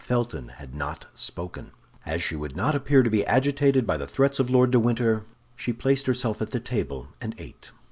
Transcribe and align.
Felton 0.03 0.47
had 0.47 0.73
not 0.73 1.05
spoken. 1.13 1.69
As 2.07 2.23
she 2.23 2.35
would 2.35 2.55
not 2.55 2.73
appear 2.73 3.03
to 3.03 3.09
be 3.11 3.23
agitated 3.27 3.85
by 3.85 3.97
the 3.97 4.07
threats 4.07 4.39
of 4.39 4.49
Lord 4.49 4.71
de 4.71 4.79
Winter, 4.79 5.25
she 5.55 5.73
placed 5.73 6.07
herself 6.07 6.41
at 6.41 6.49
the 6.49 6.59
table 6.59 7.09
and 7.21 7.35
ate. 7.37 7.71